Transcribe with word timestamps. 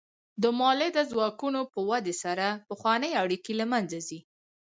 د 0.41 0.43
مؤلده 0.59 1.03
ځواکونو 1.11 1.59
په 1.73 1.79
ودې 1.89 2.15
سره 2.23 2.47
پخوانۍ 2.69 3.11
اړیکې 3.23 3.53
له 3.59 3.65
منځه 3.71 3.97
ځي. 4.07 4.19